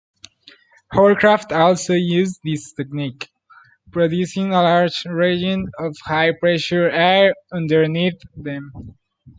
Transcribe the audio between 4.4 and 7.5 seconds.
a large region of high-pressure air